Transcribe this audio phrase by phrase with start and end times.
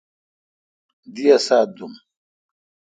[1.13, 1.93] دی اسا ت دوم۔